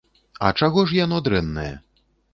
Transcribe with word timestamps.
А 0.47 0.49
чаго 0.61 0.87
ж 0.91 0.97
яно 1.05 1.19
дрэннае? 1.29 1.71